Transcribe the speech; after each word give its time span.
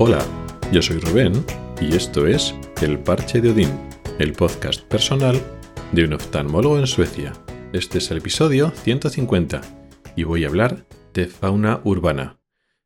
Hola, 0.00 0.24
yo 0.70 0.80
soy 0.80 1.00
Rubén 1.00 1.44
y 1.80 1.96
esto 1.96 2.24
es 2.24 2.54
El 2.80 3.00
Parche 3.00 3.40
de 3.40 3.50
Odín, 3.50 3.68
el 4.20 4.32
podcast 4.32 4.82
personal 4.82 5.42
de 5.90 6.04
un 6.04 6.12
oftalmólogo 6.12 6.78
en 6.78 6.86
Suecia. 6.86 7.32
Este 7.72 7.98
es 7.98 8.08
el 8.12 8.18
episodio 8.18 8.70
150 8.70 9.60
y 10.14 10.22
voy 10.22 10.44
a 10.44 10.46
hablar 10.46 10.86
de 11.14 11.26
fauna 11.26 11.80
urbana. 11.82 12.38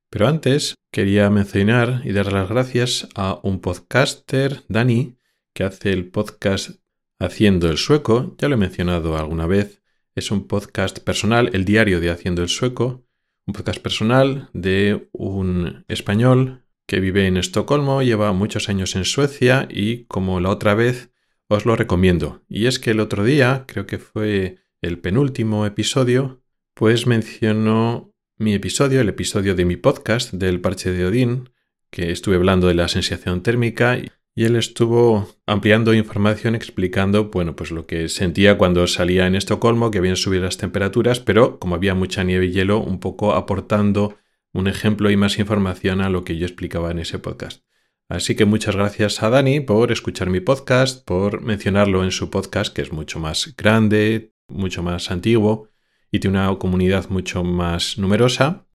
Pero 0.08 0.26
antes 0.26 0.76
quería 0.90 1.28
mencionar 1.28 2.00
y 2.04 2.14
dar 2.14 2.32
las 2.32 2.48
gracias 2.48 3.06
a 3.14 3.40
un 3.42 3.60
podcaster, 3.60 4.62
Dani, 4.68 5.18
que 5.52 5.64
hace 5.64 5.92
el 5.92 6.08
podcast 6.08 6.80
Haciendo 7.18 7.68
el 7.68 7.76
Sueco, 7.76 8.34
ya 8.38 8.48
lo 8.48 8.54
he 8.54 8.58
mencionado 8.58 9.18
alguna 9.18 9.46
vez, 9.46 9.82
es 10.14 10.30
un 10.30 10.46
podcast 10.46 11.00
personal, 11.00 11.50
el 11.52 11.66
diario 11.66 12.00
de 12.00 12.10
Haciendo 12.10 12.40
el 12.40 12.48
Sueco, 12.48 13.04
un 13.44 13.52
podcast 13.52 13.80
personal 13.80 14.48
de 14.54 15.10
un 15.12 15.84
español 15.88 16.62
que 16.86 17.00
vive 17.00 17.26
en 17.26 17.36
Estocolmo, 17.36 18.02
lleva 18.02 18.32
muchos 18.32 18.68
años 18.68 18.96
en 18.96 19.04
Suecia 19.04 19.68
y 19.70 20.04
como 20.04 20.40
la 20.40 20.50
otra 20.50 20.74
vez 20.74 21.10
os 21.48 21.66
lo 21.66 21.76
recomiendo. 21.76 22.42
Y 22.48 22.66
es 22.66 22.78
que 22.78 22.90
el 22.90 23.00
otro 23.00 23.24
día, 23.24 23.64
creo 23.66 23.86
que 23.86 23.98
fue 23.98 24.58
el 24.80 24.98
penúltimo 24.98 25.66
episodio, 25.66 26.42
pues 26.74 27.06
mencionó 27.06 28.12
mi 28.38 28.54
episodio, 28.54 29.00
el 29.00 29.08
episodio 29.08 29.54
de 29.54 29.64
mi 29.64 29.76
podcast 29.76 30.32
del 30.32 30.60
parche 30.60 30.92
de 30.92 31.06
Odín, 31.06 31.50
que 31.90 32.10
estuve 32.10 32.36
hablando 32.36 32.68
de 32.68 32.74
la 32.74 32.88
sensación 32.88 33.42
térmica 33.42 33.98
y 34.34 34.44
él 34.44 34.56
estuvo 34.56 35.28
ampliando 35.46 35.92
información 35.92 36.54
explicando, 36.54 37.30
bueno, 37.30 37.54
pues 37.54 37.70
lo 37.70 37.86
que 37.86 38.08
sentía 38.08 38.56
cuando 38.56 38.86
salía 38.86 39.26
en 39.26 39.34
Estocolmo, 39.34 39.90
que 39.90 39.98
habían 39.98 40.16
subido 40.16 40.44
las 40.44 40.56
temperaturas, 40.56 41.20
pero 41.20 41.58
como 41.58 41.74
había 41.74 41.94
mucha 41.94 42.24
nieve 42.24 42.46
y 42.46 42.52
hielo, 42.52 42.80
un 42.80 42.98
poco 42.98 43.34
aportando 43.34 44.16
un 44.52 44.68
ejemplo 44.68 45.10
y 45.10 45.16
más 45.16 45.38
información 45.38 46.00
a 46.00 46.10
lo 46.10 46.24
que 46.24 46.36
yo 46.36 46.46
explicaba 46.46 46.90
en 46.90 46.98
ese 46.98 47.18
podcast. 47.18 47.62
Así 48.08 48.34
que 48.34 48.44
muchas 48.44 48.76
gracias 48.76 49.22
a 49.22 49.30
Dani 49.30 49.60
por 49.60 49.90
escuchar 49.90 50.28
mi 50.28 50.40
podcast, 50.40 51.04
por 51.06 51.40
mencionarlo 51.40 52.04
en 52.04 52.10
su 52.10 52.28
podcast, 52.28 52.74
que 52.74 52.82
es 52.82 52.92
mucho 52.92 53.18
más 53.18 53.54
grande, 53.56 54.34
mucho 54.48 54.82
más 54.82 55.10
antiguo 55.10 55.68
y 56.10 56.20
tiene 56.20 56.38
una 56.38 56.58
comunidad 56.58 57.08
mucho 57.08 57.42
más 57.42 57.96
numerosa. 57.98 58.66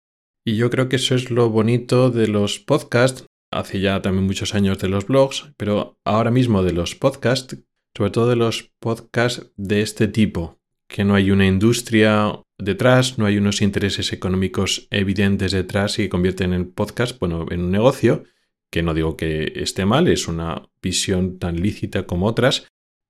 Y 0.43 0.55
yo 0.55 0.69
creo 0.69 0.89
que 0.89 0.95
eso 0.95 1.13
es 1.13 1.29
lo 1.29 1.49
bonito 1.49 2.09
de 2.09 2.27
los 2.27 2.57
podcasts, 2.57 3.25
hace 3.51 3.79
ya 3.79 4.01
también 4.01 4.25
muchos 4.25 4.55
años 4.55 4.79
de 4.79 4.89
los 4.89 5.05
blogs, 5.05 5.53
pero 5.55 5.99
ahora 6.03 6.31
mismo 6.31 6.63
de 6.63 6.73
los 6.73 6.95
podcasts, 6.95 7.57
sobre 7.95 8.11
todo 8.11 8.29
de 8.29 8.37
los 8.37 8.73
podcasts 8.79 9.51
de 9.55 9.81
este 9.81 10.07
tipo, 10.07 10.59
que 10.87 11.03
no 11.03 11.13
hay 11.13 11.31
una 11.31 11.45
industria 11.45 12.41
detrás, 12.57 13.17
no 13.17 13.25
hay 13.25 13.37
unos 13.37 13.61
intereses 13.61 14.13
económicos 14.13 14.87
evidentes 14.91 15.51
detrás 15.51 15.99
y 15.99 16.09
convierten 16.09 16.53
el 16.53 16.67
podcast, 16.67 17.19
bueno, 17.19 17.45
en 17.49 17.61
un 17.61 17.71
negocio, 17.71 18.23
que 18.69 18.83
no 18.83 18.93
digo 18.93 19.15
que 19.15 19.53
esté 19.55 19.85
mal, 19.85 20.07
es 20.07 20.27
una 20.27 20.69
visión 20.81 21.39
tan 21.39 21.61
lícita 21.61 22.05
como 22.05 22.25
otras, 22.25 22.67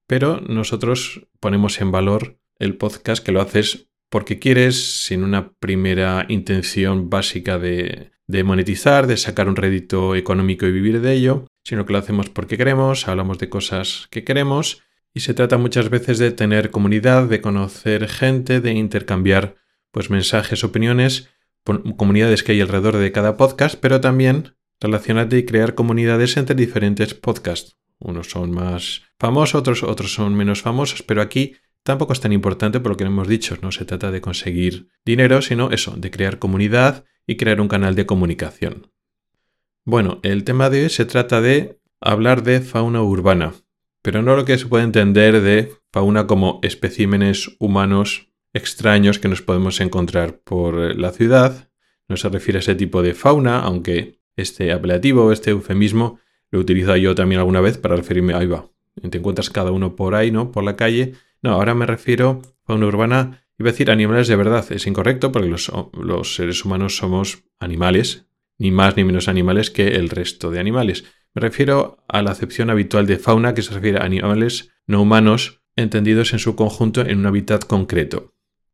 pero 0.07 0.41
nosotros 0.41 1.27
ponemos 1.39 1.81
en 1.81 1.91
valor 1.91 2.39
el 2.59 2.77
podcast 2.77 3.23
que 3.23 3.31
lo 3.31 3.41
haces 3.41 3.87
porque 4.09 4.39
quieres, 4.39 5.03
sin 5.05 5.23
una 5.23 5.51
primera 5.53 6.25
intención 6.29 7.09
básica 7.09 7.59
de, 7.59 8.11
de 8.27 8.43
monetizar, 8.43 9.07
de 9.07 9.17
sacar 9.17 9.49
un 9.49 9.55
rédito 9.55 10.15
económico 10.15 10.65
y 10.65 10.71
vivir 10.71 11.01
de 11.01 11.13
ello, 11.13 11.45
sino 11.63 11.85
que 11.85 11.93
lo 11.93 11.99
hacemos 11.99 12.29
porque 12.29 12.57
queremos, 12.57 13.07
hablamos 13.07 13.37
de 13.39 13.49
cosas 13.49 14.07
que 14.09 14.23
queremos 14.23 14.83
y 15.17 15.19
se 15.19 15.33
trata 15.33 15.57
muchas 15.57 15.89
veces 15.89 16.19
de 16.19 16.29
tener 16.29 16.69
comunidad, 16.69 17.27
de 17.27 17.41
conocer 17.41 18.07
gente, 18.07 18.61
de 18.61 18.73
intercambiar 18.73 19.55
pues 19.89 20.11
mensajes, 20.11 20.63
opiniones, 20.63 21.29
comunidades 21.97 22.43
que 22.43 22.51
hay 22.51 22.61
alrededor 22.61 22.97
de 22.97 23.11
cada 23.11 23.35
podcast, 23.35 23.79
pero 23.81 23.99
también 23.99 24.55
relacionarte 24.79 25.39
y 25.39 25.45
crear 25.45 25.73
comunidades 25.73 26.37
entre 26.37 26.55
diferentes 26.55 27.15
podcasts. 27.15 27.79
Unos 27.97 28.29
son 28.29 28.51
más 28.51 29.05
famosos, 29.17 29.55
otros, 29.55 29.81
otros 29.81 30.13
son 30.13 30.35
menos 30.35 30.61
famosos, 30.61 31.01
pero 31.01 31.23
aquí 31.23 31.55
tampoco 31.81 32.13
es 32.13 32.19
tan 32.19 32.31
importante 32.31 32.79
por 32.79 32.91
lo 32.91 32.97
que 32.97 33.05
hemos 33.05 33.27
dicho. 33.27 33.57
No 33.63 33.71
se 33.71 33.85
trata 33.85 34.11
de 34.11 34.21
conseguir 34.21 34.89
dinero, 35.03 35.41
sino 35.41 35.71
eso, 35.71 35.95
de 35.97 36.11
crear 36.11 36.37
comunidad 36.37 37.05
y 37.25 37.37
crear 37.37 37.59
un 37.59 37.69
canal 37.69 37.95
de 37.95 38.05
comunicación. 38.05 38.91
Bueno, 39.83 40.19
el 40.21 40.43
tema 40.43 40.69
de 40.69 40.83
hoy 40.83 40.89
se 40.91 41.05
trata 41.05 41.41
de 41.41 41.79
hablar 42.01 42.43
de 42.43 42.61
fauna 42.61 43.01
urbana, 43.01 43.55
pero 44.07 44.21
no 44.21 44.37
lo 44.37 44.45
que 44.45 44.57
se 44.57 44.67
puede 44.67 44.85
entender 44.85 45.41
de 45.41 45.73
fauna 45.91 46.27
como 46.27 46.61
especímenes 46.63 47.57
humanos 47.59 48.29
extraños 48.53 49.19
que 49.19 49.27
nos 49.27 49.41
podemos 49.41 49.81
encontrar 49.81 50.39
por 50.45 50.95
la 50.97 51.11
ciudad. 51.11 51.69
No 52.07 52.15
se 52.15 52.29
refiere 52.29 52.59
a 52.59 52.61
ese 52.61 52.73
tipo 52.75 53.01
de 53.01 53.13
fauna, 53.13 53.59
aunque 53.59 54.21
este 54.37 54.71
apelativo, 54.71 55.33
este 55.33 55.51
eufemismo, 55.51 56.21
lo 56.51 56.59
utilizo 56.61 56.95
yo 56.95 57.15
también 57.15 57.39
alguna 57.39 57.59
vez 57.59 57.77
para 57.77 57.97
referirme 57.97 58.33
ahí 58.33 58.47
va, 58.47 58.69
te 58.95 59.17
encuentras 59.17 59.49
cada 59.49 59.71
uno 59.71 59.97
por 59.97 60.15
ahí, 60.15 60.31
¿no? 60.31 60.53
Por 60.53 60.63
la 60.63 60.77
calle. 60.77 61.11
No, 61.41 61.51
ahora 61.51 61.75
me 61.75 61.85
refiero 61.85 62.41
a 62.43 62.65
fauna 62.65 62.85
urbana 62.85 63.43
Iba 63.59 63.71
a 63.71 63.73
decir 63.73 63.91
animales 63.91 64.29
de 64.29 64.37
verdad, 64.37 64.65
es 64.71 64.87
incorrecto 64.87 65.33
porque 65.33 65.49
los, 65.49 66.33
seres 66.33 66.63
humanos 66.63 66.95
somos 66.95 67.43
animales, 67.59 68.25
ni 68.57 68.71
más 68.71 68.95
ni 68.95 69.03
menos 69.03 69.27
animales 69.27 69.69
que 69.69 69.95
el 69.95 70.07
resto 70.07 70.49
de 70.49 70.61
animales. 70.61 71.03
Me 71.37 71.41
refiero 71.41 72.03
a 72.07 72.23
la 72.23 72.31
acepción 72.31 72.71
habitual 72.71 73.05
de 73.05 73.19
fauna 73.19 73.53
que 73.53 73.61
se 73.61 73.71
refiere 73.71 73.99
a 73.99 74.05
animales 74.05 74.71
no 74.87 75.03
humanos 75.03 75.61
entendidos 75.75 76.33
en 76.33 76.39
su 76.39 76.55
conjunto 76.55 77.01
en 77.01 77.19
un 77.19 77.27
hábitat 77.27 77.63
concreto. 77.63 78.33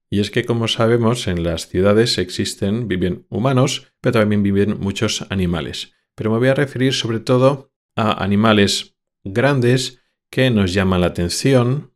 Y 0.10 0.22
es 0.22 0.32
que, 0.32 0.46
como 0.46 0.70
sabemos, 0.70 1.28
en 1.28 1.44
las 1.44 1.68
ciudades 1.68 2.18
existen, 2.18 2.88
viven 2.88 3.26
humanos, 3.28 3.92
pero 4.00 4.22
también 4.22 4.44
viven 4.44 4.80
muchos 4.80 5.26
animales. 5.30 5.92
Pero 6.16 6.32
me 6.32 6.38
voy 6.38 6.48
a 6.48 6.54
referir 6.54 6.94
sobre 6.94 7.20
todo 7.20 7.74
a 7.98 8.24
animales 8.24 8.96
grandes 9.26 10.02
que 10.30 10.50
nos 10.50 10.74
llaman 10.74 11.02
la 11.02 11.08
atención, 11.08 11.92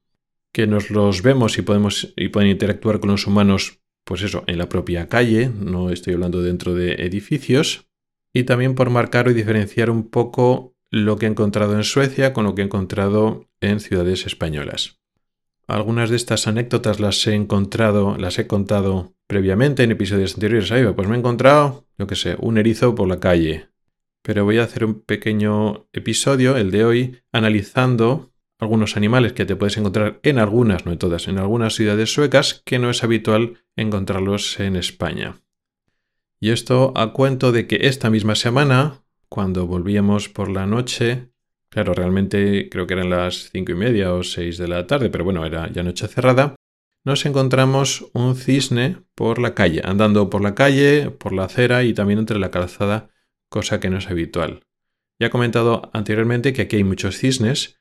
que 0.52 0.68
nos 0.68 0.90
los 0.90 1.22
vemos 1.22 1.58
y 1.58 1.62
podemos 1.62 2.14
y 2.18 2.28
pueden 2.28 2.50
interactuar 2.50 3.00
con 3.00 3.12
los 3.12 3.26
humanos, 3.26 3.80
pues 4.04 4.22
eso, 4.22 4.44
en 4.48 4.58
la 4.58 4.68
propia 4.68 5.08
calle, 5.08 5.50
no 5.50 5.92
estoy 5.92 6.16
hablando 6.16 6.42
dentro 6.42 6.74
de 6.74 6.96
edificios, 6.96 7.87
y 8.34 8.44
también 8.44 8.76
por 8.76 8.90
marcar 8.90 9.28
y 9.30 9.34
diferenciar 9.34 9.90
un 9.90 10.10
poco 10.10 10.76
lo 10.90 11.18
que 11.18 11.26
he 11.26 11.30
encontrado 11.30 11.76
en 11.76 11.84
Suecia 11.84 12.34
con 12.34 12.46
lo 12.46 12.56
que 12.56 12.62
he 12.62 12.66
encontrado 12.66 13.50
en 13.62 13.80
ciudades 13.80 14.26
españolas. 14.26 15.00
Algunas 15.68 16.10
de 16.10 16.16
estas 16.16 16.48
anécdotas 16.48 17.00
las 17.00 17.26
he 17.28 17.34
encontrado, 17.34 18.18
las 18.18 18.40
he 18.40 18.48
contado 18.48 19.14
previamente 19.28 19.84
en 19.84 19.92
episodios 19.92 20.36
anteriores. 20.36 20.72
Ahí 20.72 20.86
pues 20.96 21.08
me 21.10 21.16
he 21.16 21.20
encontrado, 21.20 21.86
yo 21.98 22.08
que 22.08 22.16
sé, 22.16 22.38
un 22.40 22.58
erizo 22.58 22.96
por 22.96 23.08
la 23.08 23.20
calle. 23.20 23.68
Pero 24.22 24.46
voy 24.46 24.60
a 24.60 24.64
hacer 24.64 24.86
un 24.86 25.02
pequeño 25.02 25.88
episodio, 25.92 26.56
el 26.56 26.72
de 26.72 26.86
hoy, 26.86 27.20
analizando 27.34 28.32
algunos 28.60 28.98
animales 28.98 29.34
que 29.34 29.46
te 29.46 29.56
puedes 29.56 29.78
encontrar 29.78 30.20
en 30.24 30.40
algunas, 30.40 30.86
no 30.86 30.94
en 30.94 30.98
todas, 30.98 31.28
en 31.28 31.38
algunas 31.38 31.76
ciudades 31.76 32.14
suecas 32.14 32.62
que 32.66 32.80
no 32.80 32.90
es 32.90 33.04
habitual 33.04 33.60
encontrarlos 33.76 34.60
en 34.60 34.76
España. 34.78 35.36
Y 36.40 36.52
esto 36.52 36.94
a 36.96 37.14
cuento 37.14 37.52
de 37.52 37.68
que 37.68 37.80
esta 37.88 38.10
misma 38.10 38.36
semana, 38.36 39.04
cuando 39.30 39.66
volvíamos 39.66 40.30
por 40.30 40.50
la 40.50 40.66
noche, 40.66 41.32
claro, 41.70 41.94
realmente 41.94 42.70
creo 42.70 42.86
que 42.86 42.94
eran 42.94 43.10
las 43.10 43.50
cinco 43.52 43.72
y 43.72 43.76
media 43.76 44.14
o 44.14 44.24
seis 44.24 44.58
de 44.58 44.68
la 44.68 44.86
tarde, 44.86 45.10
pero 45.10 45.24
bueno, 45.24 45.46
era 45.46 45.72
ya 45.72 45.84
noche 45.84 46.08
cerrada, 46.08 46.56
nos 47.04 47.26
encontramos 47.26 48.10
un 48.14 48.36
cisne 48.36 48.98
por 49.16 49.40
la 49.40 49.56
calle, 49.56 49.82
andando 49.84 50.30
por 50.30 50.42
la 50.42 50.56
calle, 50.56 51.10
por 51.10 51.34
la 51.34 51.46
acera 51.46 51.84
y 51.84 51.94
también 51.94 52.20
entre 52.20 52.38
la 52.38 52.52
calzada, 52.52 53.10
cosa 53.50 53.80
que 53.80 53.90
no 53.90 53.98
es 53.98 54.10
habitual. 54.10 54.62
Ya 55.20 55.28
he 55.28 55.32
comentado 55.32 55.90
anteriormente 55.94 56.54
que 56.54 56.64
aquí 56.64 56.76
hay 56.76 56.84
muchos 56.84 57.18
cisnes, 57.18 57.80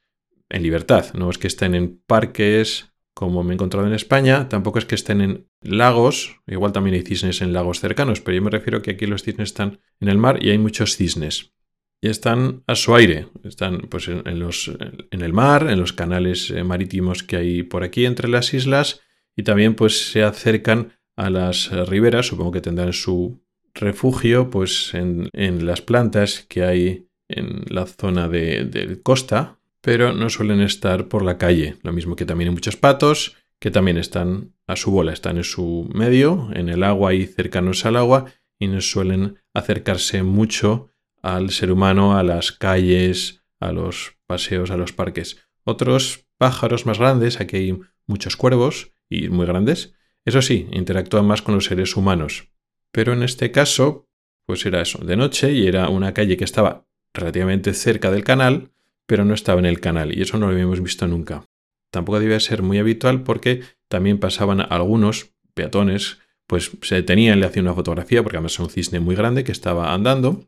en 0.49 0.63
libertad. 0.63 1.13
No 1.15 1.29
es 1.31 1.39
que 1.39 1.49
estén 1.49 1.75
en 1.75 2.01
parques 2.07 2.93
como 3.17 3.43
me 3.43 3.53
he 3.53 3.55
encontrado 3.55 3.87
en 3.87 3.95
España, 3.95 4.47
tampoco 4.51 4.79
es 4.79 4.85
que 4.85 4.95
estén 4.95 5.23
en 5.23 5.49
lagos, 5.63 6.37
igual 6.47 6.73
también 6.73 6.97
hay 6.97 7.03
cisnes 7.03 7.41
en 7.41 7.55
lagos 7.55 7.81
cercanos, 7.81 8.21
pero 8.21 8.35
yo 8.37 8.43
me 8.43 8.51
refiero 8.51 8.83
que 8.83 8.91
aquí 8.91 9.07
los 9.07 9.23
cisnes 9.23 9.49
están 9.49 9.81
en 10.01 10.11
el 10.11 10.19
mar 10.19 10.45
y 10.45 10.51
hay 10.51 10.59
muchos 10.59 10.97
cisnes. 10.97 11.55
Y 12.03 12.09
están 12.11 12.63
a 12.67 12.75
su 12.75 12.95
aire, 12.95 13.29
están 13.43 13.79
pues, 13.89 14.09
en, 14.09 14.39
los, 14.39 14.71
en 15.11 15.23
el 15.23 15.33
mar, 15.33 15.67
en 15.71 15.81
los 15.81 15.95
canales 15.95 16.51
eh, 16.51 16.63
marítimos 16.63 17.23
que 17.23 17.37
hay 17.37 17.63
por 17.63 17.85
aquí 17.85 18.05
entre 18.05 18.29
las 18.29 18.53
islas 18.53 19.01
y 19.35 19.45
también 19.45 19.77
pues 19.77 20.11
se 20.11 20.23
acercan 20.23 20.93
a 21.17 21.31
las 21.31 21.71
riberas, 21.89 22.27
supongo 22.27 22.53
que 22.53 22.61
tendrán 22.61 22.93
su 22.93 23.43
refugio 23.73 24.51
pues 24.51 24.93
en, 24.93 25.31
las 25.65 25.81
plantas 25.81 26.45
que 26.51 26.65
hay 26.65 27.09
en 27.29 27.65
la 27.71 27.87
zona 27.87 28.29
de, 28.29 28.67
de 28.67 29.01
costa, 29.01 29.56
pero 29.87 30.13
no 30.13 30.29
suelen 30.31 30.63
estar 30.63 31.07
por 31.07 31.23
la 31.23 31.39
calle. 31.39 31.77
Lo 31.85 31.93
mismo 31.93 32.17
que 32.17 32.25
también 32.25 32.49
hay 32.49 32.55
muchos 32.57 32.75
patos, 32.75 33.37
que 33.61 33.71
también 33.71 33.99
están 33.99 34.53
a 34.67 34.75
su 34.75 34.91
bola, 34.91 35.13
están 35.13 35.37
en 35.37 35.45
su 35.45 35.89
medio, 35.95 36.51
en 36.55 36.69
el 36.69 36.83
agua 36.83 37.15
y 37.15 37.25
cercanos 37.25 37.87
al 37.87 37.95
agua, 37.95 38.25
y 38.59 38.67
no 38.67 38.81
suelen 38.81 39.39
acercarse 39.55 40.25
mucho 40.25 40.91
al 41.23 41.51
ser 41.51 41.71
humano, 41.71 42.19
a 42.19 42.25
las 42.25 42.51
calles, 42.51 43.45
a 43.61 43.71
los 43.71 44.17
paseos, 44.27 44.73
a 44.73 44.77
los 44.77 44.93
parques. 44.93 45.47
Otros 45.63 46.27
pájaros 46.37 46.85
más 46.85 46.99
grandes, 46.99 47.41
aquí 47.41 47.57
hay 47.57 47.79
muchos 48.09 48.37
cuervos 48.37 48.91
y 49.09 49.29
muy 49.29 49.47
grandes, 49.47 49.95
eso 50.25 50.43
sí, 50.43 50.67
interactúan 50.73 51.29
más 51.29 51.43
con 51.43 51.55
los 51.55 51.67
seres 51.67 51.95
humanos. 51.95 52.49
Pero 52.91 53.13
en 53.13 53.23
este 53.23 53.53
caso, 53.53 54.09
pues 54.47 54.67
era 54.67 54.83
eso, 54.83 54.99
de 55.05 55.17
noche 55.17 55.53
y 55.53 55.69
era 55.69 55.89
una 55.91 56.13
calle 56.13 56.37
que 56.37 56.43
estaba 56.43 56.89
relativamente 57.15 57.73
cerca 57.73 58.11
del 58.11 58.25
canal, 58.25 58.73
pero 59.07 59.25
no 59.25 59.35
estaba 59.35 59.61
en 59.61 59.67
el 59.67 59.81
canal 59.81 60.17
y 60.17 60.23
eso 60.23 60.39
no 60.39 60.47
lo 60.47 60.53
habíamos 60.53 60.81
visto 60.81 61.07
nunca. 61.07 61.45
Tampoco 61.91 62.21
debía 62.21 62.41
ser 62.41 62.63
muy 62.63 62.79
habitual 62.79 63.23
porque 63.23 63.63
también 63.89 64.19
pasaban 64.19 64.61
algunos 64.61 65.33
peatones, 65.55 66.19
pues 66.47 66.73
se 66.83 66.97
detenían, 66.97 67.41
le 67.41 67.47
hacían 67.47 67.67
una 67.67 67.75
fotografía 67.75 68.23
porque 68.23 68.37
además 68.37 68.55
era 68.55 68.65
un 68.65 68.71
cisne 68.71 69.01
muy 69.01 69.17
grande 69.17 69.45
que 69.45 69.53
estaba 69.53 69.95
andando 69.95 70.47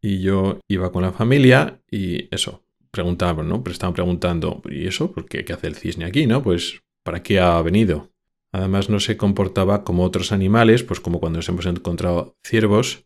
y 0.00 0.20
yo 0.20 0.60
iba 0.68 0.92
con 0.92 1.02
la 1.02 1.12
familia 1.12 1.80
y 1.90 2.34
eso, 2.34 2.62
preguntaban, 2.90 3.48
¿no? 3.48 3.62
Pero 3.62 3.72
estaban 3.72 3.94
preguntando, 3.94 4.62
¿y 4.70 4.86
eso? 4.86 5.12
¿Por 5.12 5.26
qué, 5.26 5.44
qué 5.44 5.52
hace 5.52 5.66
el 5.66 5.74
cisne 5.74 6.04
aquí, 6.04 6.26
no? 6.26 6.42
Pues, 6.42 6.82
¿para 7.02 7.22
qué 7.22 7.40
ha 7.40 7.60
venido? 7.62 8.10
Además 8.52 8.88
no 8.88 9.00
se 9.00 9.16
comportaba 9.16 9.84
como 9.84 10.04
otros 10.04 10.32
animales, 10.32 10.82
pues 10.82 11.00
como 11.00 11.20
cuando 11.20 11.38
nos 11.38 11.48
hemos 11.48 11.66
encontrado 11.66 12.36
ciervos, 12.42 13.04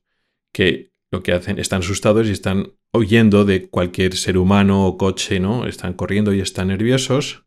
que 0.52 0.91
lo 1.12 1.22
que 1.22 1.32
hacen, 1.32 1.58
están 1.58 1.82
asustados 1.82 2.26
y 2.26 2.32
están 2.32 2.72
huyendo 2.90 3.44
de 3.44 3.68
cualquier 3.68 4.16
ser 4.16 4.38
humano 4.38 4.86
o 4.86 4.96
coche, 4.96 5.38
¿no? 5.40 5.66
Están 5.66 5.92
corriendo 5.92 6.32
y 6.32 6.40
están 6.40 6.68
nerviosos. 6.68 7.44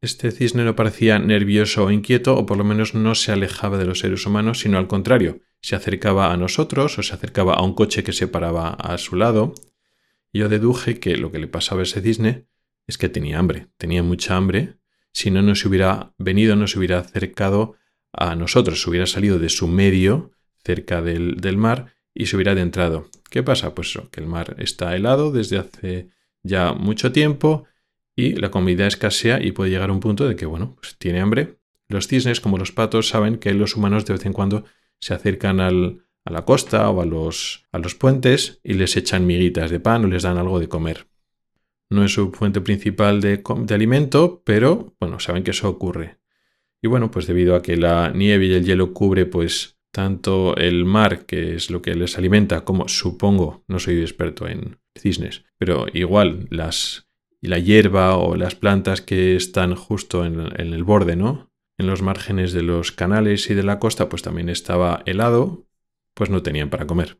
Este 0.00 0.30
cisne 0.30 0.64
no 0.64 0.76
parecía 0.76 1.18
nervioso 1.18 1.84
o 1.84 1.90
inquieto, 1.90 2.36
o 2.36 2.46
por 2.46 2.56
lo 2.56 2.64
menos 2.64 2.94
no 2.94 3.16
se 3.16 3.32
alejaba 3.32 3.78
de 3.78 3.84
los 3.84 3.98
seres 3.98 4.24
humanos, 4.26 4.60
sino 4.60 4.78
al 4.78 4.86
contrario, 4.86 5.40
se 5.60 5.74
acercaba 5.74 6.32
a 6.32 6.36
nosotros 6.36 6.98
o 6.98 7.02
se 7.02 7.12
acercaba 7.12 7.54
a 7.54 7.62
un 7.62 7.74
coche 7.74 8.04
que 8.04 8.12
se 8.12 8.28
paraba 8.28 8.70
a 8.70 8.96
su 8.96 9.16
lado. 9.16 9.54
Yo 10.32 10.48
deduje 10.48 11.00
que 11.00 11.16
lo 11.16 11.32
que 11.32 11.40
le 11.40 11.48
pasaba 11.48 11.80
a 11.80 11.82
ese 11.82 12.00
cisne 12.00 12.46
es 12.86 12.96
que 12.96 13.08
tenía 13.08 13.40
hambre, 13.40 13.66
tenía 13.76 14.04
mucha 14.04 14.36
hambre. 14.36 14.76
Si 15.12 15.32
no, 15.32 15.42
no 15.42 15.56
se 15.56 15.66
hubiera 15.66 16.14
venido, 16.16 16.54
no 16.54 16.68
se 16.68 16.78
hubiera 16.78 17.00
acercado 17.00 17.74
a 18.12 18.36
nosotros, 18.36 18.80
se 18.80 18.88
hubiera 18.88 19.06
salido 19.06 19.40
de 19.40 19.48
su 19.48 19.66
medio, 19.66 20.30
cerca 20.62 21.02
del, 21.02 21.36
del 21.40 21.56
mar, 21.56 21.92
y 22.20 22.26
se 22.26 22.36
hubiera 22.36 22.52
adentrado. 22.52 23.08
¿Qué 23.30 23.42
pasa? 23.42 23.74
Pues 23.74 23.98
que 24.10 24.20
el 24.20 24.26
mar 24.26 24.54
está 24.58 24.94
helado 24.94 25.32
desde 25.32 25.56
hace 25.56 26.10
ya 26.42 26.74
mucho 26.74 27.12
tiempo 27.12 27.64
y 28.14 28.34
la 28.34 28.50
comida 28.50 28.86
escasea 28.86 29.42
y 29.42 29.52
puede 29.52 29.70
llegar 29.70 29.88
a 29.88 29.92
un 29.94 30.00
punto 30.00 30.28
de 30.28 30.36
que, 30.36 30.44
bueno, 30.44 30.76
pues 30.78 30.96
tiene 30.98 31.20
hambre. 31.20 31.56
Los 31.88 32.08
cisnes, 32.08 32.42
como 32.42 32.58
los 32.58 32.72
patos, 32.72 33.08
saben 33.08 33.38
que 33.38 33.54
los 33.54 33.74
humanos 33.74 34.04
de 34.04 34.12
vez 34.12 34.26
en 34.26 34.34
cuando 34.34 34.64
se 35.00 35.14
acercan 35.14 35.60
al, 35.60 36.04
a 36.26 36.30
la 36.30 36.44
costa 36.44 36.90
o 36.90 37.00
a 37.00 37.06
los, 37.06 37.64
a 37.72 37.78
los 37.78 37.94
puentes 37.94 38.60
y 38.62 38.74
les 38.74 38.98
echan 38.98 39.26
miguitas 39.26 39.70
de 39.70 39.80
pan 39.80 40.04
o 40.04 40.08
les 40.08 40.22
dan 40.22 40.36
algo 40.36 40.60
de 40.60 40.68
comer. 40.68 41.06
No 41.88 42.04
es 42.04 42.12
su 42.12 42.32
fuente 42.32 42.60
principal 42.60 43.22
de, 43.22 43.42
de 43.42 43.74
alimento, 43.74 44.42
pero 44.44 44.94
bueno, 45.00 45.20
saben 45.20 45.42
que 45.42 45.52
eso 45.52 45.70
ocurre. 45.70 46.18
Y 46.82 46.88
bueno, 46.88 47.10
pues 47.10 47.26
debido 47.26 47.56
a 47.56 47.62
que 47.62 47.78
la 47.78 48.10
nieve 48.10 48.44
y 48.44 48.52
el 48.52 48.66
hielo 48.66 48.92
cubre 48.92 49.24
pues 49.24 49.79
tanto 49.92 50.56
el 50.56 50.84
mar, 50.84 51.26
que 51.26 51.54
es 51.54 51.70
lo 51.70 51.82
que 51.82 51.94
les 51.94 52.18
alimenta, 52.18 52.64
como 52.64 52.88
supongo, 52.88 53.64
no 53.68 53.78
soy 53.78 54.00
experto 54.00 54.48
en 54.48 54.78
cisnes, 54.96 55.44
pero 55.58 55.86
igual 55.92 56.46
las 56.50 57.10
la 57.40 57.58
hierba 57.58 58.16
o 58.16 58.36
las 58.36 58.54
plantas 58.54 59.00
que 59.00 59.34
están 59.34 59.74
justo 59.74 60.24
en, 60.24 60.40
el 60.58 60.84
borde, 60.84 61.16
¿no? 61.16 61.50
En 61.78 61.86
los 61.86 62.02
márgenes 62.02 62.52
de 62.52 62.62
los 62.62 62.92
canales 62.92 63.48
y 63.50 63.54
de 63.54 63.62
la 63.62 63.78
costa, 63.78 64.08
pues 64.08 64.22
también 64.22 64.48
estaba 64.48 65.02
helado, 65.06 65.66
pues 66.14 66.28
no 66.28 66.42
tenían 66.42 66.68
para 66.68 66.86
comer. 66.86 67.18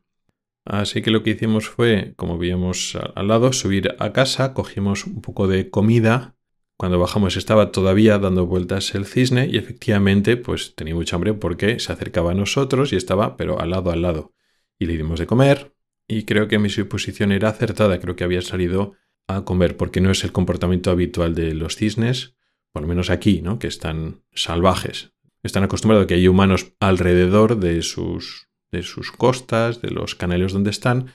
Así 0.63 1.01
que 1.01 1.09
lo 1.09 1.23
que 1.23 1.31
hicimos 1.31 1.67
fue, 1.67 2.13
como 2.15 2.37
veíamos 2.37 2.95
al 3.15 3.27
lado, 3.27 3.51
subir 3.51 3.95
a 3.97 4.13
casa, 4.13 4.53
cogimos 4.53 5.07
un 5.07 5.21
poco 5.21 5.47
de 5.47 5.71
comida. 5.71 6.35
Cuando 6.81 6.97
bajamos 6.97 7.37
estaba 7.37 7.71
todavía 7.71 8.17
dando 8.17 8.47
vueltas 8.47 8.95
el 8.95 9.05
cisne 9.05 9.47
y 9.47 9.57
efectivamente 9.57 10.35
pues 10.35 10.73
tenía 10.73 10.95
mucha 10.95 11.15
hambre 11.15 11.35
porque 11.35 11.79
se 11.79 11.93
acercaba 11.93 12.31
a 12.31 12.33
nosotros 12.33 12.91
y 12.91 12.95
estaba 12.95 13.37
pero 13.37 13.61
al 13.61 13.69
lado 13.69 13.91
al 13.91 14.01
lado. 14.01 14.33
Y 14.79 14.87
le 14.87 14.97
dimos 14.97 15.19
de 15.19 15.27
comer 15.27 15.75
y 16.07 16.23
creo 16.23 16.47
que 16.47 16.57
mi 16.57 16.71
suposición 16.71 17.31
era 17.31 17.49
acertada, 17.49 17.99
creo 17.99 18.15
que 18.15 18.23
había 18.23 18.41
salido 18.41 18.93
a 19.27 19.45
comer 19.45 19.77
porque 19.77 20.01
no 20.01 20.09
es 20.09 20.23
el 20.23 20.31
comportamiento 20.31 20.89
habitual 20.89 21.35
de 21.35 21.53
los 21.53 21.75
cisnes, 21.75 22.33
por 22.71 22.81
lo 22.81 22.87
menos 22.87 23.11
aquí, 23.11 23.43
¿no? 23.43 23.59
que 23.59 23.67
están 23.67 24.23
salvajes. 24.33 25.13
Están 25.43 25.61
acostumbrados 25.61 26.05
a 26.05 26.07
que 26.07 26.15
hay 26.15 26.27
humanos 26.27 26.73
alrededor 26.79 27.59
de 27.59 27.83
sus 27.83 28.49
de 28.71 28.81
sus 28.81 29.11
costas, 29.11 29.83
de 29.83 29.91
los 29.91 30.15
canales 30.15 30.51
donde 30.51 30.71
están, 30.71 31.13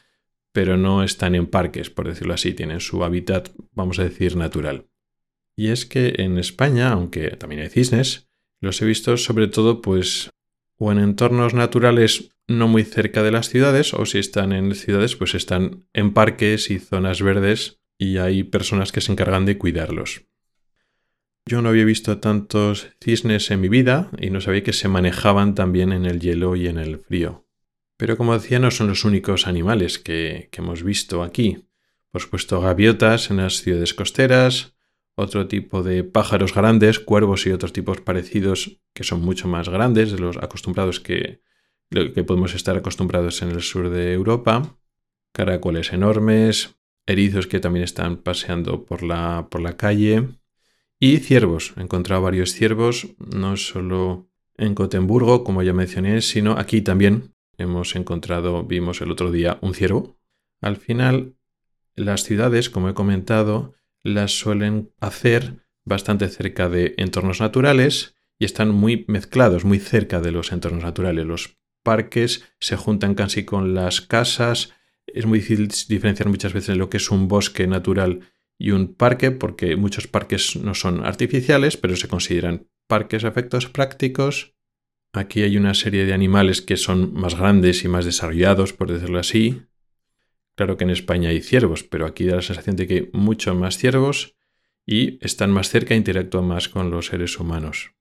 pero 0.53 0.77
no 0.77 1.03
están 1.03 1.35
en 1.35 1.49
parques, 1.49 1.91
por 1.91 2.07
decirlo 2.07 2.35
así, 2.35 2.55
tienen 2.55 2.79
su 2.79 3.03
hábitat, 3.03 3.49
vamos 3.73 3.99
a 3.99 4.05
decir, 4.05 4.37
natural. 4.37 4.87
Y 5.57 5.69
es 5.69 5.87
que 5.87 6.15
en 6.19 6.39
España, 6.39 6.91
aunque 6.91 7.31
también 7.31 7.63
hay 7.63 7.69
cisnes, 7.69 8.29
los 8.61 8.81
he 8.83 8.87
visto 8.87 9.17
sobre 9.17 9.49
todo 9.49 9.81
pues 9.81 10.31
o 10.79 10.93
en 10.93 10.99
entornos 10.99 11.55
naturales 11.55 12.31
no 12.47 12.69
muy 12.69 12.85
cerca 12.85 13.23
de 13.23 13.33
las 13.33 13.49
ciudades 13.49 13.95
o 13.95 14.05
si 14.07 14.19
están 14.19 14.53
en 14.53 14.75
ciudades 14.75 15.17
pues 15.17 15.35
están 15.35 15.87
en 15.95 16.13
parques 16.13 16.71
y 16.71 16.79
zonas 16.79 17.23
verdes 17.23 17.81
y 17.99 18.19
hay 18.19 18.45
personas 18.45 18.93
que 18.93 19.01
se 19.01 19.13
encargan 19.13 19.47
de 19.47 19.59
cuidarlos. 19.59 20.27
Yo 21.47 21.63
no 21.63 21.69
había 21.69 21.85
visto 21.85 22.19
tantos 22.19 22.89
cisnes 23.01 23.51
en 23.51 23.61
mi 23.61 23.69
vida 23.69 24.11
y 24.19 24.31
no 24.31 24.41
sabía 24.41 24.65
que 24.65 24.73
se 24.73 24.89
manejaban 24.89 25.55
también 25.55 25.93
en 25.93 26.05
el 26.05 26.21
hielo 26.21 26.57
y 26.57 26.67
en 26.67 26.79
el 26.79 26.99
frío. 26.99 27.47
Pero 27.97 28.17
como 28.17 28.35
decía, 28.35 28.59
no 28.59 28.71
son 28.71 28.89
los 28.89 29.05
únicos 29.05 29.47
animales 29.47 29.99
que, 29.99 30.51
hemos 30.53 30.83
visto 30.83 31.23
aquí. 31.23 31.69
Por 32.11 32.21
supuesto, 32.21 32.61
gaviotas 32.61 33.31
en 33.31 33.39
las 33.39 33.63
ciudades 33.63 33.95
costeras, 33.95 34.76
otro 35.17 35.49
tipo 35.49 35.83
de 35.83 36.05
pájaros 36.05 36.55
grandes, 36.55 37.01
cuervos 37.01 37.47
y 37.47 37.51
otros 37.51 37.73
tipos 37.73 38.01
parecidos 38.01 38.79
que 38.93 39.03
son 39.03 39.23
mucho 39.23 39.49
más 39.49 39.69
grandes 39.69 40.13
de 40.13 40.19
los 40.19 40.37
acostumbrados 40.37 41.01
que, 41.01 41.41
que 41.91 42.25
podemos 42.25 42.55
estar 42.55 42.77
acostumbrados 42.77 43.43
en 43.43 43.51
el 43.51 43.63
sur 43.63 43.89
de 43.89 44.13
Europa, 44.13 44.77
caracoles 45.33 45.93
enormes, 45.93 46.77
erizos 47.07 47.47
que 47.47 47.61
también 47.61 47.85
están 47.85 48.19
paseando 48.19 48.85
por 48.85 49.03
la, 49.03 49.49
por 49.51 49.63
la 49.63 49.77
calle 49.77 50.29
y 51.01 51.19
ciervos. 51.19 51.73
He 51.77 51.83
encontrado 51.83 52.23
varios 52.23 52.53
ciervos, 52.53 53.09
no 53.19 53.57
solo 53.57 54.29
en 54.59 54.75
Gotemburgo, 54.75 55.45
como 55.45 55.63
ya 55.63 55.73
mencioné, 55.73 56.21
sino 56.21 56.53
aquí 56.53 56.83
también 56.83 57.35
hemos 57.59 57.97
encontrado, 57.97 58.65
vimos 58.65 59.01
el 59.01 59.11
otro 59.11 59.31
día, 59.31 59.59
un 59.63 59.75
ciervo. 59.75 60.19
Al 60.61 60.77
final, 60.77 61.37
las 61.95 62.25
ciudades, 62.25 62.69
como 62.69 62.89
he 62.89 62.95
comentado, 62.95 63.75
las 64.07 64.39
suelen 64.39 64.93
hacer 65.01 65.67
bastante 65.85 66.29
cerca 66.29 66.69
de 66.69 66.95
entornos 66.97 67.41
naturales 67.41 68.17
y 68.39 68.45
están 68.45 68.71
muy 68.71 69.05
mezclados, 69.09 69.65
muy 69.65 69.79
cerca 69.79 70.21
de 70.21 70.33
los 70.33 70.53
entornos 70.53 70.83
naturales. 70.83 71.27
Los 71.27 71.59
parques 71.83 72.45
se 72.61 72.77
juntan 72.77 73.15
casi 73.15 73.45
con 73.45 73.75
las 73.75 74.01
casas. 74.01 74.73
Es 75.07 75.27
muy 75.27 75.41
difícil 75.41 75.69
diferenciar 75.89 76.29
muchas 76.29 76.53
veces 76.53 76.77
lo 76.77 76.91
que 76.91 76.97
es 76.97 77.11
un 77.11 77.29
bosque 77.29 77.67
natural 77.67 78.21
y 78.59 78.71
un 78.71 78.95
parque, 78.95 79.31
porque 79.31 79.77
muchos 79.77 80.07
parques 80.07 80.57
no 80.57 80.75
son 80.75 81.05
artificiales, 81.05 81.77
pero 81.77 81.95
se 81.97 82.09
consideran 82.09 82.69
parques 82.89 83.25
a 83.25 83.29
efectos 83.29 83.67
prácticos 83.67 84.57
Aquí 85.17 85.43
hay 85.43 85.57
una 85.57 85.73
serie 85.73 86.05
de 86.05 86.13
animales 86.13 86.61
que 86.61 86.77
son 86.77 87.15
más 87.15 87.37
grandes 87.37 87.85
y 87.85 87.89
más 87.89 88.05
desarrollados, 88.05 88.75
por 88.75 88.93
decirlo 88.93 89.19
así. 89.19 89.63
Claro 90.57 90.77
que 90.77 90.85
en 90.85 90.91
España 90.91 91.29
hay 91.29 91.43
ciervos, 91.43 91.85
pero 91.85 92.07
aquí 92.07 92.25
da 92.25 92.37
la 92.37 92.43
sensación 92.43 92.77
de 92.77 92.87
que 92.87 92.95
hay 92.95 93.11
mucho 93.13 93.55
más 93.55 93.77
ciervos 93.77 94.37
y 94.87 95.25
están 95.25 95.51
más 95.51 95.69
cerca 95.69 95.95
e 95.95 95.99
interactúan 95.99 96.47
más 96.47 96.69
con 96.69 96.91
los 96.91 97.07
seres 97.07 97.39
humanos. 97.39 97.93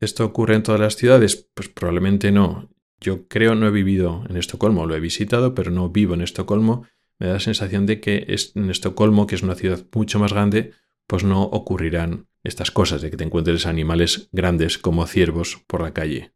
¿Esto 0.00 0.24
ocurre 0.24 0.54
en 0.54 0.62
todas 0.62 0.80
las 0.80 0.96
ciudades? 0.96 1.48
Pues 1.54 1.68
probablemente 1.68 2.32
no. 2.32 2.70
Yo 3.00 3.28
creo 3.28 3.54
no 3.54 3.66
he 3.66 3.70
vivido 3.70 4.24
en 4.28 4.36
Estocolmo, 4.36 4.86
lo 4.86 4.94
he 4.94 5.00
visitado, 5.00 5.54
pero 5.54 5.70
no 5.70 5.90
vivo 5.90 6.14
en 6.14 6.22
Estocolmo. 6.22 6.86
Me 7.18 7.26
da 7.26 7.34
la 7.34 7.40
sensación 7.40 7.84
de 7.84 8.00
que 8.00 8.26
en 8.54 8.70
Estocolmo, 8.70 9.26
que 9.26 9.34
es 9.34 9.42
una 9.42 9.54
ciudad 9.54 9.84
mucho 9.92 10.18
más 10.18 10.32
grande, 10.32 10.72
pues 11.06 11.22
no 11.22 11.42
ocurrirán 11.42 12.28
estas 12.42 12.70
cosas 12.70 13.02
de 13.02 13.10
que 13.10 13.16
te 13.16 13.24
encuentres 13.24 13.66
animales 13.66 14.28
grandes 14.32 14.78
como 14.78 15.06
ciervos 15.06 15.62
por 15.66 15.82
la 15.82 15.92
calle. 15.92 16.33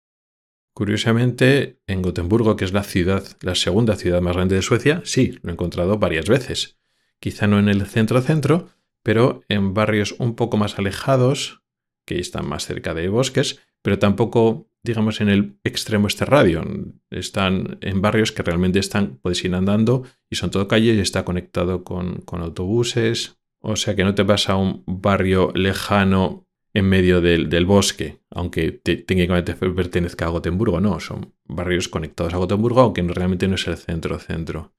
Curiosamente, 0.78 1.80
en 1.88 2.02
Gotemburgo, 2.02 2.54
que 2.54 2.64
es 2.64 2.72
la 2.72 2.84
ciudad, 2.84 3.24
la 3.40 3.56
segunda 3.56 3.96
ciudad 3.96 4.20
más 4.20 4.36
grande 4.36 4.54
de 4.54 4.62
Suecia, 4.62 5.02
sí, 5.04 5.36
lo 5.42 5.50
he 5.50 5.52
encontrado 5.54 5.98
varias 5.98 6.26
veces. 6.26 6.78
Quizá 7.18 7.48
no 7.48 7.58
en 7.58 7.68
el 7.68 7.84
centro-centro, 7.84 8.68
pero 9.02 9.42
en 9.48 9.74
barrios 9.74 10.14
un 10.20 10.36
poco 10.36 10.56
más 10.56 10.78
alejados, 10.78 11.64
que 12.06 12.20
están 12.20 12.48
más 12.48 12.64
cerca 12.64 12.94
de 12.94 13.08
bosques, 13.08 13.58
pero 13.82 13.98
tampoco, 13.98 14.70
digamos, 14.84 15.20
en 15.20 15.30
el 15.30 15.58
extremo 15.64 16.06
este 16.06 16.24
radio. 16.24 16.62
Están 17.10 17.78
en 17.80 18.00
barrios 18.00 18.30
que 18.30 18.44
realmente 18.44 18.78
están, 18.78 19.18
puedes 19.20 19.44
ir 19.44 19.56
andando 19.56 20.04
y 20.30 20.36
son 20.36 20.52
todo 20.52 20.68
calles 20.68 20.96
y 20.96 21.00
está 21.00 21.24
conectado 21.24 21.82
con, 21.82 22.20
con 22.20 22.40
autobuses, 22.40 23.40
o 23.58 23.74
sea 23.74 23.96
que 23.96 24.04
no 24.04 24.14
te 24.14 24.22
vas 24.22 24.48
a 24.48 24.54
un 24.54 24.84
barrio 24.86 25.50
lejano 25.56 26.47
en 26.74 26.88
medio 26.88 27.20
del, 27.20 27.66
bosque, 27.66 28.20
aunque 28.30 28.72
técnicamente 28.72 29.54
pertenezca 29.54 30.26
a 30.26 30.30
Gotemburgo, 30.30 30.80
no, 30.80 31.00
son 31.00 31.34
barrios 31.44 31.88
conectados 31.88 32.34
a 32.34 32.38
Gotemburgo, 32.38 32.80
aunque 32.80 33.02
realmente 33.02 33.48
no 33.48 33.54
es 33.54 33.66
el 33.66 33.76
centro-centro. 33.76 34.74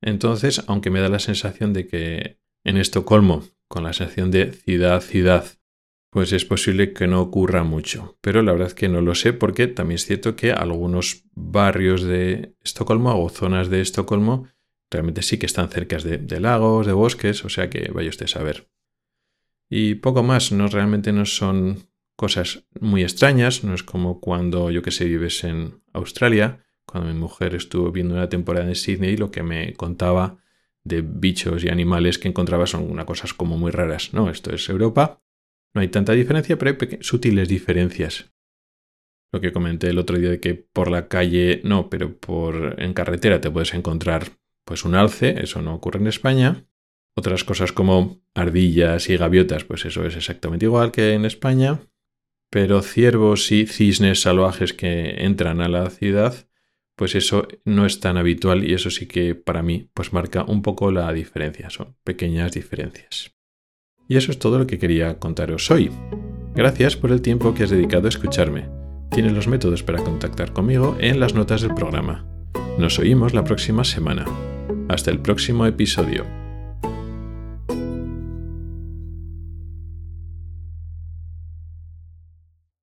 Entonces, 0.00 0.62
aunque 0.66 0.90
me 0.90 1.00
da 1.00 1.08
la 1.08 1.18
sensación 1.18 1.72
de 1.72 1.86
que 1.86 2.38
en 2.64 2.76
Estocolmo, 2.76 3.44
con 3.68 3.84
la 3.84 3.92
sensación 3.92 4.30
de 4.30 4.52
ciudad-ciudad, 4.52 5.44
pues 6.10 6.32
es 6.32 6.44
posible 6.44 6.92
que 6.92 7.06
no 7.06 7.20
ocurra 7.20 7.62
mucho. 7.62 8.18
Pero 8.20 8.42
la 8.42 8.52
verdad 8.52 8.68
es 8.68 8.74
que 8.74 8.88
no 8.88 9.00
lo 9.00 9.14
sé 9.14 9.32
porque 9.32 9.68
también 9.68 9.96
es 9.96 10.06
cierto 10.06 10.34
que 10.34 10.52
algunos 10.52 11.24
barrios 11.34 12.02
de 12.02 12.54
Estocolmo 12.62 13.22
o 13.22 13.28
zonas 13.28 13.70
de 13.70 13.80
Estocolmo 13.80 14.48
realmente 14.90 15.22
sí 15.22 15.38
que 15.38 15.46
están 15.46 15.68
cerca 15.68 15.98
de, 15.98 16.40
lagos, 16.40 16.86
de 16.86 16.92
bosques, 16.92 17.44
o 17.44 17.48
sea 17.48 17.70
que 17.70 17.90
vaya 17.92 18.10
usted 18.10 18.24
a 18.24 18.28
saber. 18.28 18.68
Y 19.70 19.94
poco 19.94 20.22
más, 20.22 20.52
no 20.52 20.68
realmente 20.68 21.12
no 21.12 21.24
son 21.24 21.78
cosas 22.16 22.66
muy 22.80 23.02
extrañas, 23.02 23.64
no 23.64 23.72
es 23.72 23.82
como 23.82 24.20
cuando 24.20 24.70
yo 24.70 24.82
que 24.82 24.90
sé 24.90 25.06
vives 25.06 25.42
en 25.44 25.80
Australia, 25.94 26.66
cuando 26.84 27.10
mi 27.10 27.18
mujer 27.18 27.54
estuvo 27.54 27.90
viendo 27.92 28.14
una 28.14 28.28
temporada 28.28 28.68
en 28.68 28.74
Sydney, 28.74 29.16
lo 29.16 29.30
que 29.30 29.42
me 29.42 29.72
contaba 29.74 30.38
de 30.84 31.02
bichos 31.02 31.64
y 31.64 31.68
animales 31.68 32.18
que 32.18 32.28
encontraba 32.28 32.66
son 32.66 32.90
unas 32.90 33.06
cosas 33.06 33.32
como 33.32 33.56
muy 33.56 33.70
raras. 33.70 34.12
No, 34.12 34.28
esto 34.28 34.52
es 34.52 34.68
Europa 34.68 35.22
no 35.72 35.80
hay 35.80 35.88
tanta 35.88 36.12
diferencia, 36.12 36.58
pero 36.58 36.76
hay 36.80 36.98
sutiles 37.00 37.48
diferencias. 37.48 38.32
Lo 39.32 39.40
que 39.40 39.52
comenté 39.52 39.88
el 39.88 39.98
otro 39.98 40.18
día 40.18 40.30
de 40.30 40.40
que 40.40 40.54
por 40.54 40.90
la 40.90 41.06
calle 41.06 41.60
no, 41.64 41.88
pero 41.88 42.18
por 42.18 42.80
en 42.82 42.92
carretera 42.94 43.40
te 43.40 43.50
puedes 43.50 43.74
encontrar 43.74 44.32
pues 44.64 44.84
un 44.84 44.94
alce, 44.94 45.40
eso 45.42 45.62
no 45.62 45.74
ocurre 45.74 46.00
en 46.00 46.08
España. 46.08 46.64
Otras 47.16 47.44
cosas 47.44 47.72
como 47.72 48.22
ardillas 48.34 49.08
y 49.10 49.16
gaviotas, 49.16 49.64
pues 49.64 49.84
eso 49.84 50.04
es 50.04 50.16
exactamente 50.16 50.66
igual 50.66 50.92
que 50.92 51.14
en 51.14 51.24
España. 51.24 51.80
Pero 52.50 52.82
ciervos 52.82 53.50
y 53.52 53.66
cisnes 53.66 54.22
salvajes 54.22 54.72
que 54.72 55.24
entran 55.24 55.60
a 55.60 55.68
la 55.68 55.90
ciudad, 55.90 56.48
pues 56.96 57.14
eso 57.14 57.48
no 57.64 57.86
es 57.86 58.00
tan 58.00 58.16
habitual 58.16 58.64
y 58.68 58.74
eso 58.74 58.90
sí 58.90 59.06
que 59.06 59.34
para 59.34 59.62
mí 59.62 59.88
pues 59.94 60.12
marca 60.12 60.44
un 60.44 60.60
poco 60.62 60.90
la 60.90 61.12
diferencia, 61.12 61.70
son 61.70 61.96
pequeñas 62.04 62.52
diferencias. 62.52 63.32
Y 64.08 64.16
eso 64.16 64.32
es 64.32 64.38
todo 64.38 64.58
lo 64.58 64.66
que 64.66 64.78
quería 64.78 65.18
contaros 65.18 65.70
hoy. 65.70 65.90
Gracias 66.54 66.96
por 66.96 67.12
el 67.12 67.22
tiempo 67.22 67.54
que 67.54 67.62
has 67.62 67.70
dedicado 67.70 68.06
a 68.06 68.08
escucharme. 68.08 68.68
Tienes 69.10 69.32
los 69.32 69.48
métodos 69.48 69.82
para 69.82 70.02
contactar 70.02 70.52
conmigo 70.52 70.96
en 71.00 71.20
las 71.20 71.34
notas 71.34 71.62
del 71.62 71.74
programa. 71.74 72.26
Nos 72.76 72.98
oímos 72.98 73.34
la 73.34 73.44
próxima 73.44 73.84
semana. 73.84 74.26
Hasta 74.88 75.10
el 75.10 75.20
próximo 75.20 75.64
episodio. 75.66 76.49